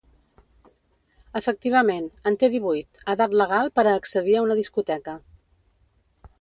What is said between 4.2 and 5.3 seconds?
a una discoteca.